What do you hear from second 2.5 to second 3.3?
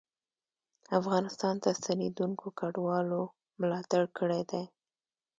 کډوالو